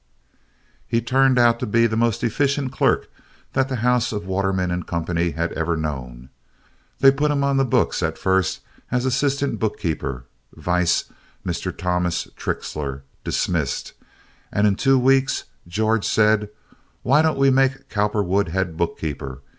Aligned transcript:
He 0.87 0.99
turned 0.99 1.37
out 1.37 1.59
to 1.59 1.67
be 1.67 1.85
the 1.85 1.95
most 1.95 2.23
efficient 2.23 2.71
clerk 2.71 3.07
that 3.53 3.69
the 3.69 3.75
house 3.85 4.11
of 4.11 4.25
Waterman 4.25 4.81
& 4.83 4.83
Co. 4.83 5.03
had 5.05 5.53
ever 5.53 5.77
known. 5.77 6.29
They 7.01 7.11
put 7.11 7.29
him 7.29 7.43
on 7.43 7.57
the 7.57 7.65
books 7.65 8.01
at 8.01 8.17
first 8.17 8.61
as 8.89 9.05
assistant 9.05 9.59
bookkeeper, 9.59 10.23
vice 10.55 11.03
Mr. 11.45 11.77
Thomas 11.77 12.27
Trixler, 12.35 13.03
dismissed, 13.23 13.93
and 14.51 14.65
in 14.65 14.73
two 14.75 14.97
weeks 14.97 15.43
George 15.67 16.07
said: 16.07 16.49
"Why 17.03 17.21
don't 17.21 17.37
we 17.37 17.51
make 17.51 17.87
Cowperwood 17.87 18.47
head 18.47 18.75
bookkeeper? 18.77 19.41